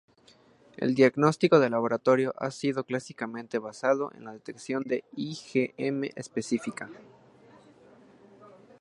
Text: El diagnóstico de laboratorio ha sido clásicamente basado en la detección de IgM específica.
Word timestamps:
El 0.77 0.95
diagnóstico 0.95 1.59
de 1.59 1.69
laboratorio 1.69 2.33
ha 2.39 2.49
sido 2.49 2.85
clásicamente 2.85 3.59
basado 3.59 4.11
en 4.15 4.23
la 4.25 4.33
detección 4.33 4.81
de 4.81 5.03
IgM 5.15 6.05
específica. 6.15 6.89